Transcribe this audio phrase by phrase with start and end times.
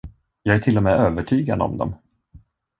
[0.43, 1.93] Jag är till och med övertygad om dem.